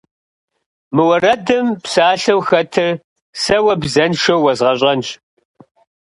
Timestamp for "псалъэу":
1.83-2.41